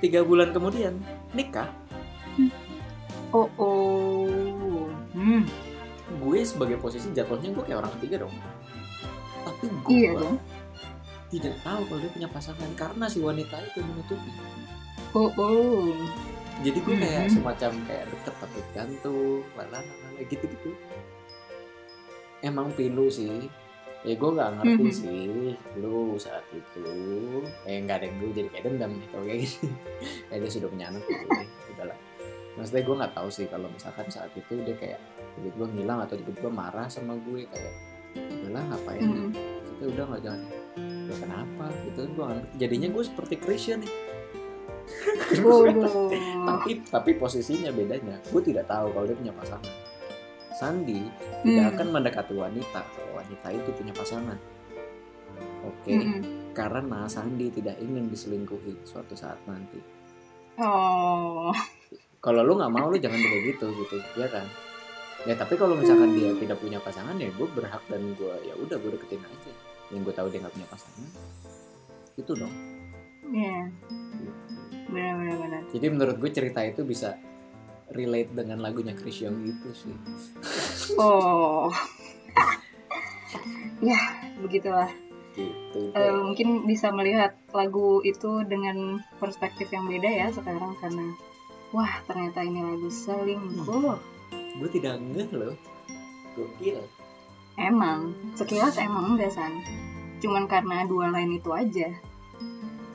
[0.00, 1.02] Tiga bulan kemudian
[1.34, 1.68] nikah.
[3.34, 3.60] Oh oh.
[3.60, 4.09] hmm.
[6.40, 8.32] Gue sebagai posisi jatuhnya gue kayak orang ketiga dong.
[9.44, 10.40] Tapi gue iya dong.
[11.28, 14.30] tidak tahu kalau dia punya pasangan karena si wanita itu menutupi.
[15.12, 15.92] Oh oh.
[16.60, 17.32] Jadi gue kayak Mhm.
[17.36, 19.80] semacam kayak deket tapi gantung lalala
[20.18, 20.70] gitu gitu
[22.40, 23.52] emang pilu sih.
[24.00, 24.96] Ya gue nggak ngerti Mhm.
[24.96, 25.28] sih.
[25.76, 26.88] Lu saat itu
[27.62, 29.68] eh nggak ada yang gue jadi kayak dendam nih kalau kayak gini
[30.26, 31.24] kayak dia sudah punya anak gitu
[31.70, 31.98] udahlah.
[32.56, 35.00] Maksudnya gue nggak tahu sih kalau misalkan saat itu dia kayak
[35.36, 37.74] tiba-tiba ngilang atau tiba-tiba marah sama gue kayak
[38.18, 39.32] udahlah ngapain nih Mm-mm.
[39.70, 40.42] kita udah nggak jangan
[41.10, 41.64] ya kenapa?
[41.86, 43.92] Gitu kan gue jadinya gue seperti Christian nih.
[46.48, 48.18] Tapi tapi posisinya bedanya.
[48.30, 49.74] Gue tidak tahu kalau dia punya pasangan.
[50.54, 51.00] Sandi
[51.40, 51.72] tidak Hmm.
[51.72, 54.38] akan mendekati wanita kalau wanita itu punya pasangan.
[55.64, 55.94] Oke?
[55.94, 56.20] Mm-mm.
[56.50, 59.78] karena Sandi tidak ingin diselingkuhi suatu saat nanti.
[60.58, 61.54] Oh.
[62.20, 63.96] Kalau lu nggak mau lu jangan kayak gitu gitu.
[64.18, 64.44] Ya kan
[65.22, 66.16] ya tapi kalau misalkan Hmm.
[66.16, 69.52] dia tidak punya pasangan ya gue berhak dan gue ya udah gue deketin aja
[69.90, 71.04] yang gue tahu dia nggak punya pasangan
[72.14, 72.54] itu dong
[73.30, 74.30] Iya, gitu.
[74.88, 75.62] benar benar benar.
[75.70, 77.14] jadi menurut gue cerita itu bisa
[77.90, 79.94] relate dengan lagunya Chris Young itu sih
[80.96, 81.70] Oh.
[83.82, 83.98] ya,
[84.38, 84.90] begitulah.
[85.30, 91.06] gitu Eh, mungkin bisa melihat lagu itu dengan perspektif yang beda ya sekarang karena
[91.70, 93.94] wah ternyata ini lagu selingkuh.
[94.58, 95.54] Gue tidak ngeh loh
[96.34, 96.80] gokil
[97.60, 99.52] Emang, sekilas emang enggak san.
[100.16, 101.92] Cuman karena dua line itu aja.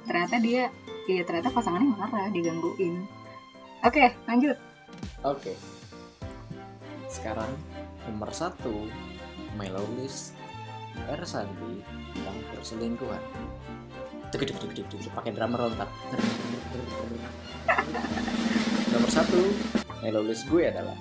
[0.10, 0.74] Ternyata dia,
[1.06, 3.06] ya ternyata pasangannya marah, digangguin.
[3.86, 4.58] Oke, lanjut.
[5.22, 5.54] oke
[7.10, 7.50] sekarang
[8.06, 8.86] nomor satu
[9.56, 10.36] Melolis
[11.08, 11.80] R Sandi
[12.12, 13.24] tentang perselingkuhan
[14.34, 15.88] Tuk, tuk, tuk, tuk, tuk, pakai drama rontak
[18.92, 19.40] nomor satu
[20.04, 20.98] Melolis gue adalah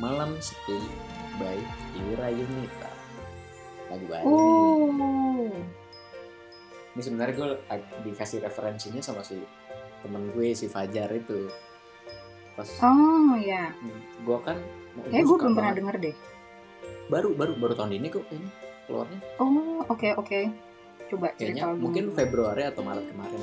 [0.00, 0.80] Malam Sepi
[1.36, 1.58] by
[1.94, 2.90] Yura Yunita
[3.86, 5.52] lagu Bali Oh,
[6.90, 7.48] ini sebenarnya gue
[8.04, 9.36] dikasih referensinya sama si
[10.00, 11.52] temen gue si Fajar itu
[12.52, 13.70] pas oh ya.
[14.18, 14.56] gue kan
[15.06, 16.16] Kayak gue belum pernah denger deh.
[17.06, 18.50] baru baru baru tahun ini kok kayaknya
[18.86, 20.40] keluarnya Oh, oke oke.
[21.08, 22.16] Coba cerita kayaknya mungkin dulu.
[22.16, 23.40] Februari atau Maret kemarin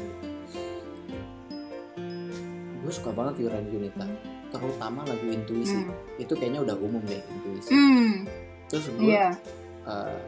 [2.78, 4.06] gue suka banget Yuran Yunita
[4.48, 5.92] terutama lagu Intuisi Hmm.
[6.16, 8.24] itu kayaknya udah umum deh Intuisi Hmm,
[8.68, 9.36] terus gue iya.
[9.84, 10.20] eh,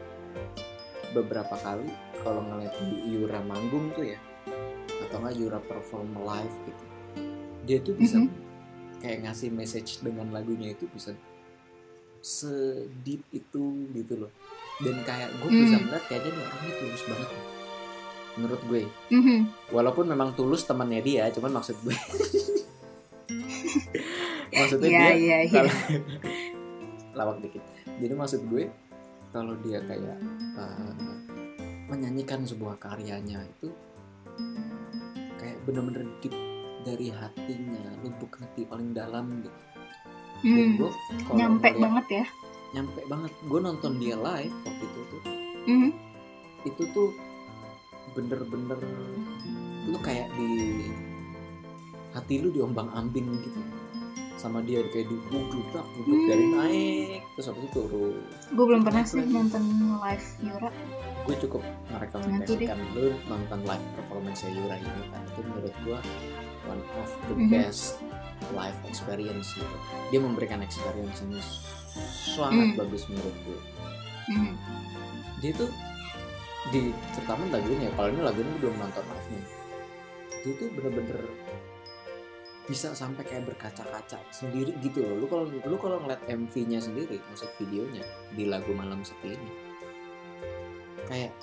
[1.10, 1.88] beberapa kali
[2.20, 4.18] kalau ngeliat Yura manggung tuh ya
[5.00, 6.84] atau nggak Yura perform live gitu
[7.62, 8.30] dia tuh bisa Mhm.
[8.98, 11.16] kayak ngasih message dengan lagunya itu bisa
[12.20, 14.32] sedip itu gitu loh
[14.78, 15.84] dan kayak gue bisa Hmm.
[15.84, 17.28] melihat kayaknya nih orangnya tulus banget
[18.30, 19.38] menurut gue Mhm.
[19.70, 21.96] walaupun memang tulus temannya dia cuman maksud gue
[24.72, 25.52] maksudnya Iya dia iya iya.
[25.52, 25.72] kalau
[27.18, 27.62] lawak dikit
[27.98, 28.64] jadi maksud gue
[29.28, 30.18] kalau dia kayak
[30.54, 30.94] uh,
[31.86, 33.68] menyanyikan sebuah karyanya itu
[35.36, 36.34] kayak bener-bener deep
[36.80, 39.60] dari hatinya lubuk hati paling dalam gitu
[40.40, 40.88] Hmm, gue
[41.30, 42.24] Nyampe ngeliat- banget ya.
[42.72, 45.22] nyampe banget gue nonton dia live waktu itu tuh
[45.66, 45.90] Mhm.
[46.64, 47.08] itu tuh
[48.10, 48.80] bener-bener
[49.84, 50.48] lu kayak di
[52.10, 53.60] hati lu diombang ambing gitu
[54.40, 56.54] sama dia kayak duduk duduk dari Hmm.
[56.56, 58.16] naik terus habis itu turun
[58.50, 59.62] Gue belum pernah sih nonton
[60.00, 60.70] live Yura.
[61.20, 65.98] gue cukup merekomendasikan lu nonton live performance Yura ini kan itu menurut gue
[66.64, 67.50] one of the Mhm.
[67.50, 68.00] best
[68.50, 69.76] live experience gitu
[70.08, 71.36] dia memberikan experience yang
[72.32, 72.78] sangat Hmm.
[72.80, 73.60] bagus menurut gue
[74.30, 74.54] Mhm.
[75.38, 75.68] dia tuh
[76.70, 79.42] di terutama lagunya kalau ini lagunya belum nonton live nya
[80.40, 81.20] dia tuh bener-bener
[82.70, 85.18] bisa sampai kayak berkaca-kaca sendiri gitu loh.
[85.18, 89.50] Lu kalau lu kalau ngeliat MV-nya sendiri musik videonya di lagu malam sepi ini
[91.10, 91.34] kayak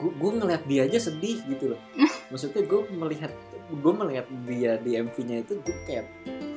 [0.00, 1.80] gue ngeliat dia aja sedih gitu loh.
[2.32, 3.32] Maksudnya gue melihat
[3.68, 6.08] gue melihat dia di MV-nya itu gue kayak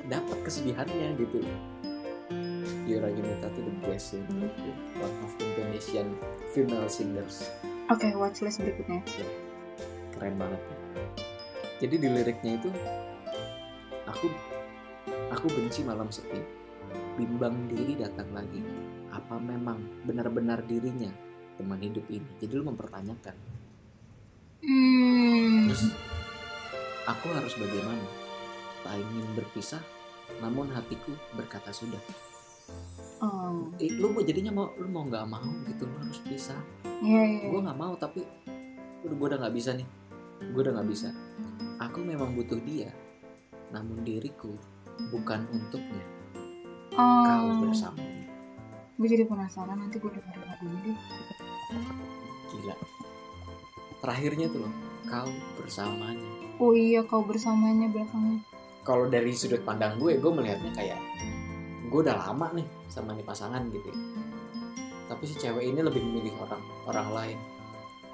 [0.08, 1.58] dapat kesedihannya gitu loh.
[2.88, 4.76] Yura Yunita tuh the best menurut gue.
[5.04, 6.08] one of Indonesian
[6.56, 7.52] female singers.
[7.92, 9.04] Oke, watchlist berikutnya.
[10.16, 10.62] keren banget.
[11.78, 12.74] Jadi di liriknya itu
[14.08, 14.32] aku
[15.32, 16.40] aku benci malam sepi.
[17.20, 18.64] Bimbang diri datang lagi.
[19.12, 21.12] Apa memang benar-benar dirinya
[21.60, 22.28] teman hidup ini?
[22.40, 23.36] Jadi lu mempertanyakan.
[24.58, 25.70] Hmm.
[25.70, 25.94] terus?
[27.08, 28.04] Aku harus bagaimana?
[28.82, 29.84] Tak ingin berpisah
[30.44, 32.00] namun hatiku berkata sudah.
[33.24, 36.60] Oh, eh, lu mau jadinya mau lu mau nggak mau gitu lu harus pisah.
[37.02, 37.48] Iya iya.
[37.50, 38.26] gue nggak mau tapi
[39.08, 39.88] udah gue udah nggak bisa nih.
[40.54, 41.10] Gue udah nggak bisa.
[41.82, 42.92] Aku memang butuh dia
[43.70, 44.56] namun diriku
[45.10, 46.04] bukan untuknya
[46.94, 48.26] kau Oh, bersamanya
[48.98, 50.98] gue jadi penasaran nanti gue dengerin lagunya deh.
[52.50, 52.76] gila
[54.00, 54.74] terakhirnya tuh loh
[55.06, 56.26] kau bersamanya
[56.58, 58.42] Oh iya, kau bersamanya belakangnya.
[58.82, 60.98] kalau dari sudut pandang gue gue melihatnya kayak
[61.86, 63.98] gue udah lama nih sama nih pasangan gitu ya.
[65.06, 67.38] tapi si cewek ini lebih memilih orang orang lain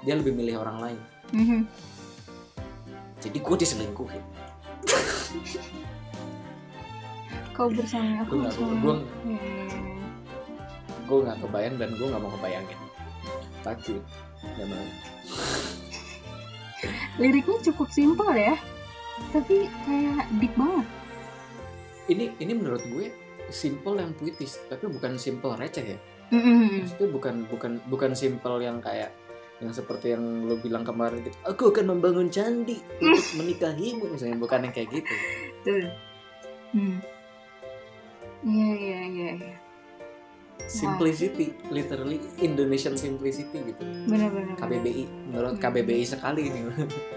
[0.02, 1.00] dia lebih milih orang lain
[1.32, 1.60] Mhm.
[3.18, 4.24] jadi gue diselingkuhin
[7.54, 8.74] Kau bersama aku gue bersama.
[8.82, 8.94] gue
[11.04, 12.78] gue nggak kebayang dan gue nggak mau kebayangin
[13.60, 14.02] takut
[14.42, 14.84] nggak mau
[17.16, 18.58] Liriknya cukup simpel ya,
[19.32, 20.86] tapi kayak deep banget.
[22.04, 23.08] ini ini menurut gue
[23.48, 26.82] simple yang puitis tapi bukan simple receh ya Mhm.
[26.82, 29.12] maksudnya bukan bukan bukan simple yang kayak
[29.56, 34.64] yang seperti yang lo bilang kemarin gitu aku akan membangun candi untuk menikahimu misalnya bukan
[34.64, 35.14] yang kayak gitu.
[36.70, 36.98] Hmm.
[38.42, 39.54] Iya iya iya iya.
[40.64, 45.62] simplicity literally Indonesian simplicity gitu bener-bener KBBI menurut Hmm.
[45.62, 46.60] KBBI sekali ini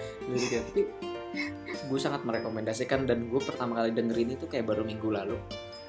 [0.59, 0.81] tapi
[1.83, 5.37] gue sangat merekomendasikan dan gue pertama kali dengerin itu kayak baru minggu lalu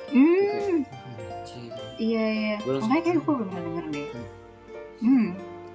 [0.08, 1.70] hmm Anjing.
[1.98, 4.08] iya iya langsung- makanya kayak gue belum denger deh
[5.00, 5.28] hmm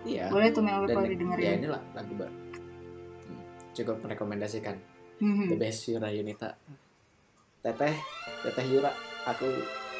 [0.04, 0.28] iya.
[0.32, 1.63] Boleh tuh Mel kalau ya didengerin.
[1.63, 2.34] inilah lagu baru.
[2.34, 3.42] Hmm,
[3.76, 4.76] cukup merekomendasikan.
[5.22, 5.48] Hmm.
[5.48, 6.58] the best Yura Yunita.
[7.63, 7.96] Teteh
[8.44, 8.92] teteh Yura
[9.24, 9.48] aku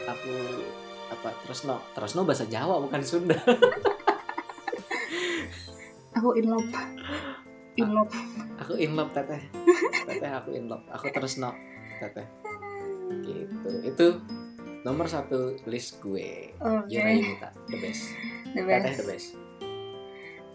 [0.04, 0.34] aku
[1.13, 1.80] apa Tresno.
[1.96, 3.38] Tresno bahasa Jawa bukan Sunda.
[6.13, 6.70] Aku in love.
[7.74, 8.13] In love.
[8.62, 9.42] aku in love teteh.
[10.06, 10.86] Teteh aku in love.
[10.94, 11.52] Aku Tresno
[11.98, 12.26] teteh.
[13.26, 13.70] Gitu.
[13.82, 14.08] Itu
[14.86, 16.54] nomor satu list gue.
[16.62, 16.86] Oke.
[16.94, 18.13] Yura Yunita the best.
[18.54, 19.28] The teteh best the best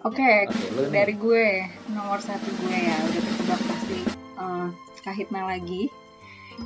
[0.01, 0.91] oke nih.
[0.91, 1.47] dari gue
[1.91, 3.99] nomor satu gue ya udah ketebak pasti
[4.37, 4.67] eh,
[5.01, 5.89] Kahitna lagi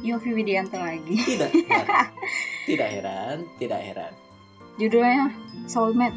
[0.01, 1.21] Yofi Widianto lagi.
[1.21, 2.09] Tidak heran.
[2.69, 4.13] tidak heran tidak heran.
[4.75, 5.29] Judulnya
[5.69, 6.17] Soulmate.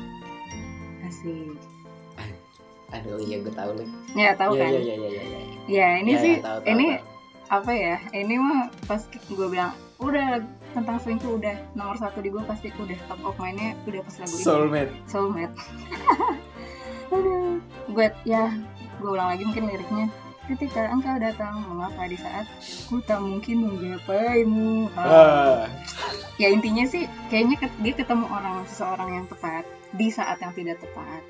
[1.04, 1.60] Asik.
[2.89, 4.69] Aduh iya gue tahu nih ya tahu Iya, kan?
[4.71, 5.39] iya iya iya iya iya.
[5.67, 7.04] ya ini Iya, sih iya, tahu, tahu, ini tahu.
[7.51, 10.28] apa ya ini mah pas gue bilang udah
[10.71, 14.32] tentang selingkuh udah nomor satu di gue pasti udah top of mindnya udah pas lagu
[14.32, 14.91] itu soulmate.
[15.06, 15.56] Soulmate
[17.11, 17.61] Aduh.
[17.91, 18.49] gue ya
[18.97, 20.07] gue ulang lagi mungkin liriknya
[20.45, 22.45] ketika engkau datang mengapa di saat
[22.85, 25.05] ku tak mungkin menggapaimu Ah.
[25.05, 25.61] ah.
[26.37, 29.65] ya intinya sih kayaknya dia ketemu orang seseorang yang tepat
[29.97, 31.21] di saat yang tidak tepat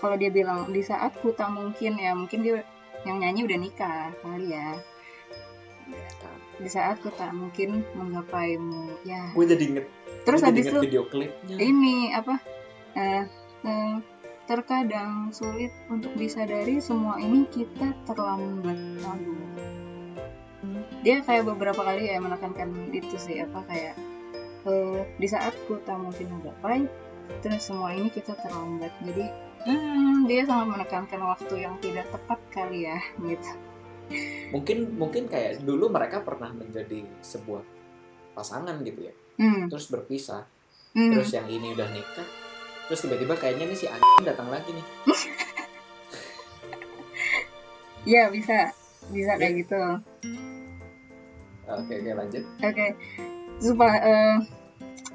[0.00, 2.64] kalau dia bilang di saat ku tak mungkin ya mungkin dia
[3.04, 4.80] yang nyanyi udah nikah kali ya
[6.56, 9.86] di saat ku tak mungkin menggapaimu ya gue jadi inget
[10.24, 12.40] terus habis itu video klipnya ini apa
[12.96, 13.22] eh,
[14.44, 19.44] terkadang sulit untuk disadari semua ini kita terlambat lalu
[21.04, 23.94] dia kayak beberapa kali ya menekankan itu sih apa kayak
[24.64, 26.88] eh, di saat ku tak mungkin menggapai
[27.40, 28.92] terus semua ini kita terlambat.
[29.04, 29.24] Jadi
[29.68, 33.52] hmm, dia sangat menekankan waktu yang tidak tepat kali ya gitu.
[34.52, 37.64] Mungkin mungkin kayak dulu mereka pernah menjadi sebuah
[38.36, 39.14] pasangan gitu ya.
[39.40, 40.48] Hmm, terus berpisah.
[40.94, 41.10] Hmm.
[41.10, 42.28] terus yang ini udah nikah
[42.86, 44.86] terus tiba-tiba kayaknya nih si anjing datang lagi nih.
[48.04, 48.68] Ya bisa.
[49.08, 49.80] Bisa kayak gitu.
[51.64, 52.44] Oke oke lanjut.
[52.60, 52.86] Oke,
[53.56, 54.36] supaya eh,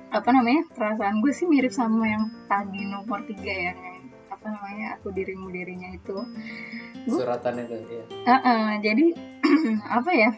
[0.09, 0.65] apa namanya?
[0.73, 4.97] Perasaan gue sih mirip sama yang tadi nomor tiga ya, yang apa namanya?
[4.97, 6.17] Aku dirimu dirinya itu.
[7.05, 9.13] Gua- suratan itu ya Ah, ah, jadi
[10.01, 10.31] apa ya?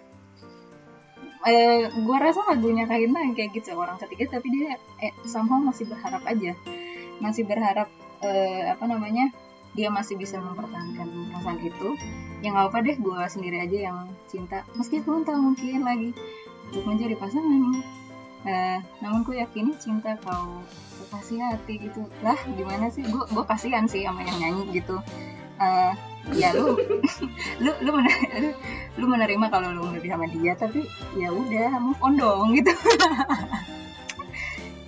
[1.42, 5.88] Eh, gue rasa lagunya Kahitna yang kayak gitu orang ketiga tapi dia eh, somehow masih
[5.88, 6.52] berharap aja,
[7.22, 7.88] masih berharap
[8.20, 9.30] eh, apa namanya
[9.72, 11.96] dia masih bisa mempertahankan perasaan itu.
[12.42, 16.12] Ya nggak apa deh, gue sendiri aja yang cinta meskipun tak mungkin lagi
[16.68, 17.80] untuk menjadi pasanganmu.
[18.42, 20.66] Eh, namun ku yakini cinta kau
[21.14, 24.98] kasih hati gitu lah gimana sih gue gue kasihan sih sama yang nyanyi gitu
[25.62, 25.94] Eh,
[26.34, 26.74] ya lu
[27.64, 28.56] lu lu, mener-
[28.98, 30.82] lu, menerima kalau lu udah sama dia tapi
[31.14, 32.74] ya udah move on dong gitu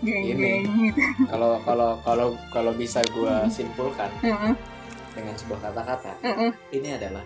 [0.04, 4.54] geng geng gitu kalau kalau kalau kalau bisa gue simpulkan Heeh,
[5.16, 6.52] dengan sebuah kata-kata heeh.
[6.76, 7.24] ini adalah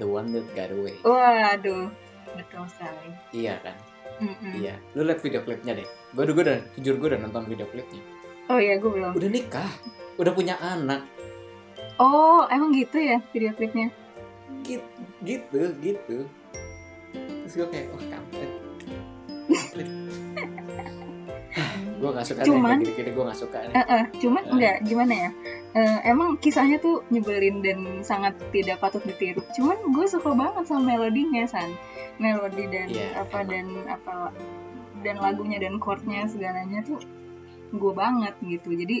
[0.00, 0.96] the one that got away.
[1.04, 1.92] Waduh
[2.32, 3.12] betul sekali.
[3.36, 3.76] Iya kan?
[4.24, 4.52] Mm-mm.
[4.56, 4.80] iya.
[4.96, 5.88] Lu liat video klipnya deh.
[6.16, 8.00] Gue udah udah jujur gue udah nonton video klipnya.
[8.48, 9.12] Oh iya gue belum.
[9.12, 9.68] Udah nikah
[10.16, 11.04] udah punya anak.
[12.00, 13.92] Oh emang gitu ya video klipnya?
[14.64, 14.84] Gitu
[15.26, 16.16] gitu gitu.
[17.12, 18.50] Terus gue kayak wah kampret.
[19.50, 19.88] Kampret
[22.02, 23.72] gue gak suka Cuman- deh gini-gini gue gak suka nih.
[23.72, 24.50] Eh, eh, cuman Eh.
[24.50, 25.30] enggak gimana ya
[25.72, 30.92] Eh, emang kisahnya tuh nyebelin dan sangat tidak patut ditiru cuman gue suka banget sama
[30.92, 31.70] melodinya san
[32.18, 33.48] melodi dan Iya, apa emang.
[33.48, 34.12] dan apa
[35.00, 36.98] dan lagunya dan chordnya segalanya tuh
[37.70, 38.96] gue banget gitu jadi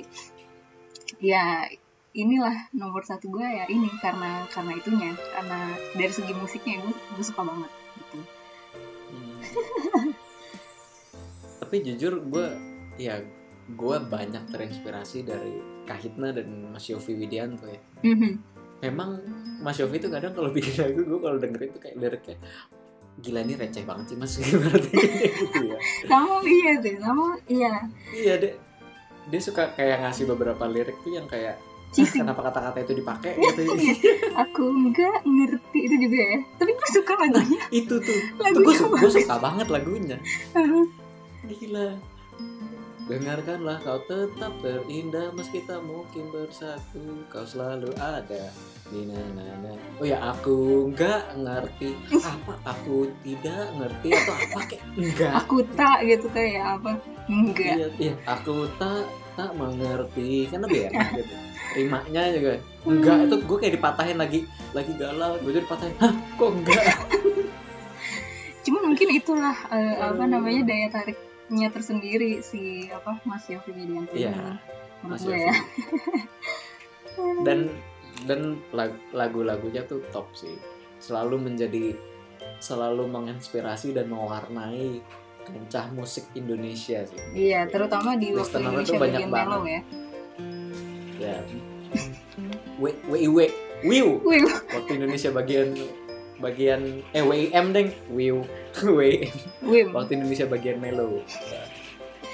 [1.18, 1.66] ya
[2.12, 7.22] inilah nomor satu gue ya ini karena karena itunya karena dari segi musiknya gue gue
[7.22, 8.18] suka banget gitu
[9.12, 9.36] Hmm.
[11.60, 12.46] tapi jujur gue
[12.96, 13.20] ya
[13.68, 17.80] gue banyak terinspirasi dari Kahitna dan Mas Yofi Widianto ya.
[18.04, 18.32] Mhm.
[18.82, 19.22] memang
[19.62, 22.36] Mas Yofi itu kadang kalau bikin lagu gue kalau dengerin tuh kayak liriknya
[23.14, 24.34] gila ini receh banget sih mas.
[24.40, 25.76] Gimana gitu ya.
[26.08, 27.74] Sama iya sih sama iya.
[28.10, 28.54] Iya deh
[29.30, 33.36] dia suka kayak ngasih beberapa lirik tuh yang kayak "Ah, cheesy kenapa kata-kata itu dipakai?
[33.38, 33.62] Gitu.
[34.34, 36.38] aku nggak ngerti itu juga ya.
[36.58, 37.60] Tapi gue suka lagunya.
[37.70, 38.18] itu tuh.
[38.40, 39.12] Lagunya gue suka, bagus.
[39.14, 40.16] suka banget lagunya.
[41.46, 41.86] Gila
[43.10, 47.26] dengarkanlah kau tetap terindah meski tak mungkin bersatu.
[47.32, 48.52] Kau selalu ada
[48.92, 51.96] di nana oh ya aku nggak ngerti.
[52.20, 56.90] Apa aku tidak ngerti atau apa kayak enggak aku tak gitu kayak apa?
[57.26, 58.14] Enggak iya, iya.
[58.28, 60.46] Aku tak tak mengerti.
[60.52, 61.34] Kan lebih enak gitu.
[61.72, 62.52] Rimanya juga.
[62.84, 64.40] Enggak itu gue kayak dipatahin lagi.
[64.76, 65.40] Lagi galau.
[65.40, 66.84] Gue jadi dipatahin hah kok enggak
[68.62, 70.86] cuman mungkin itulah eh, apa namanya daya
[71.52, 74.40] tariknya tersendiri si apa Mas Yofi Widianto Iya, ini
[75.04, 75.44] menurut Mas gue Yofi.
[75.44, 75.54] ya.
[77.44, 77.58] Dan
[78.24, 78.40] dan
[78.72, 80.56] lag- lagu-lagunya tuh top sih.
[80.96, 81.92] Selalu menjadi
[82.56, 85.04] selalu menginspirasi dan mewarnai
[85.44, 87.20] kancah musik Indonesia sih.
[87.36, 89.80] Iya terutama di waktu Indonesia tuh banyak mellow ya.
[91.20, 91.36] Ya.
[92.80, 93.38] W w w
[93.84, 94.40] wiu Wih,
[94.72, 95.76] waktu Indonesia bagian
[96.42, 97.88] bagian eh WIM deng.
[98.10, 98.42] WIM
[98.98, 99.30] wih.
[99.94, 101.22] waktu Indonesia bagian melo.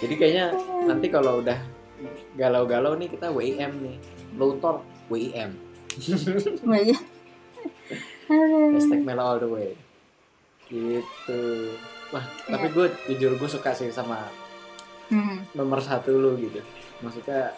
[0.00, 0.56] Jadi kayaknya
[0.88, 1.60] nanti kalau udah
[2.40, 3.96] galau-galau nih kita WIM nih.
[4.40, 5.56] Low torque WIM
[8.74, 9.70] hashtag melo all the way.
[10.68, 11.72] Gitu.
[12.08, 14.24] Wah tapi gue jujur gue suka sih sama
[15.08, 16.60] Hmm, nomor satu lu gitu.
[17.00, 17.56] Maksudnya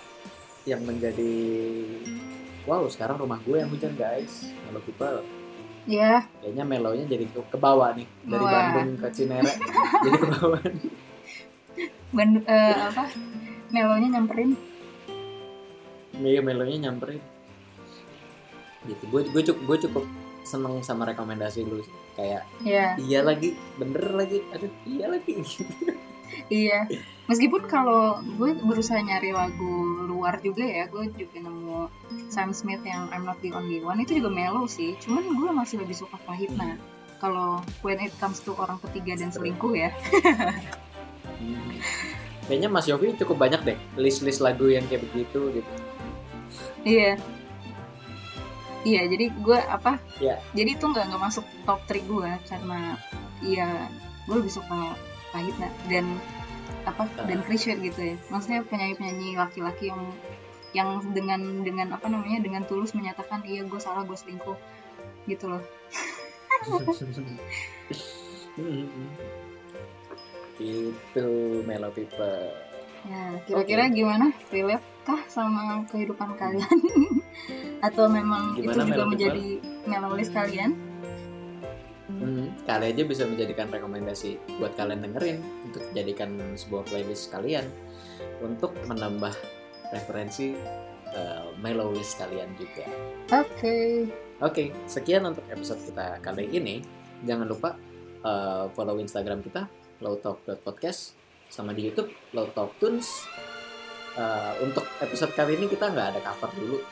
[0.63, 1.35] yang menjadi
[2.63, 4.55] wow sekarang rumah gue yang hujan guys.
[4.55, 4.79] Kalau
[5.85, 8.53] people ya kayaknya melonya jadi ke, ke bawah nih dari Wah.
[8.53, 9.53] Bandung ke Cinere.
[10.05, 10.61] Jadi ke bawah
[12.11, 13.05] Ban- eh, apa?
[13.71, 14.51] Melonya nyamperin.
[16.19, 17.23] Iya melonya nyamperin.
[18.85, 19.03] Gitu.
[19.09, 20.05] Gue gue cukup gue cukup
[20.43, 21.85] seneng sama rekomendasi lu
[22.19, 24.43] kayak ya iya lagi bener lagi.
[24.53, 25.33] Aduh iya lagi.
[25.39, 25.65] gitu.
[26.49, 26.87] iya.
[27.31, 31.87] Meskipun kalau gue berusaha nyari lagu luar juga ya gue juga nemu
[32.27, 34.99] Sam Smith yang I'm Not the Only One itu juga mellow sih.
[34.99, 36.75] Cuman gue masih lebih suka Kahitna
[37.21, 39.91] kalau when it comes to orang ketiga dan selingkuh ya.
[41.41, 41.73] Hmm.
[42.51, 45.73] kayaknya Mas Yofi cukup banyak deh list-list lagu yang kayak begitu gitu.
[46.83, 47.15] Iya.
[48.81, 50.41] Iya jadi gue apa Iya.
[50.57, 52.97] jadi itu nggak nggak masuk top 3 gue karena
[53.45, 53.89] iya
[54.25, 54.97] gue lebih suka
[55.31, 56.07] Kahitna dan
[56.87, 57.05] apa?
[57.19, 57.27] Ah.
[57.27, 58.17] dan Krisya gitu ya?
[58.31, 60.03] Maksudnya penyanyi penyanyi laki-laki yang
[60.71, 62.43] yang dengan dengan apa namanya?
[62.43, 64.59] Dengan tulus menyatakan iya gue salah gue selingkuh.
[65.27, 65.63] Gitu loh.
[70.61, 71.27] Gitu
[71.65, 72.71] Melo People
[73.09, 74.27] ya kira-kira gimana?
[74.53, 76.79] Relate kah sama kehidupan kalian?
[77.87, 79.47] Atau memang Gimana, itu juga menjadi
[79.89, 80.77] melankolis kalian
[82.19, 85.39] Hmm, kali aja bisa menjadikan rekomendasi buat kalian dengerin
[85.71, 87.65] untuk jadikan sebuah playlist kalian
[88.43, 89.33] untuk menambah
[89.95, 90.57] referensi
[91.15, 92.85] uh, mellow list kalian juga.
[93.31, 93.79] oke
[94.41, 96.81] Oke, sekian untuk episode kita kali ini.
[97.29, 97.77] Jangan lupa
[98.25, 99.69] uh, follow Instagram kita
[100.01, 101.13] lowtalk.podcast
[101.53, 103.29] sama di YouTube lowtalktunes.
[104.17, 106.83] Uh, untuk episode kali ini kita nggak ada cover dulu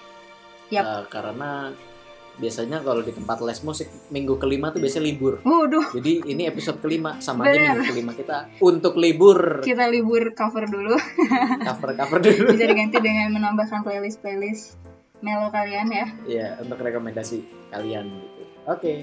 [0.69, 0.85] Yap.
[0.85, 1.73] Uh, karena
[2.39, 5.43] biasanya kalau di tempat les musik minggu kelima tuh biasanya libur.
[5.43, 10.65] waduh Jadi ini episode kelima sama aja minggu kelima kita untuk libur kita libur cover
[10.65, 10.95] dulu
[11.69, 12.51] cover cover dulu.
[12.51, 14.79] bisa diganti dengan menambahkan playlist playlist
[15.19, 18.45] melo kalian ya Iya untuk rekomendasi kalian gitu.
[18.65, 18.95] Oke,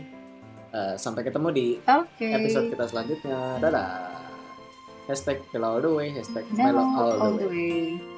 [0.71, 3.59] Eh, sampai ketemu di oke episode kita selanjutnya.
[3.59, 4.11] Dadah.
[5.05, 7.71] Hashtag Melo all the way, hashtag Melo all all the the way.
[7.95, 8.14] way